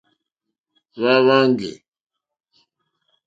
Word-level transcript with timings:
Hwá 0.95 1.13
hwáŋɡè. 1.23 1.71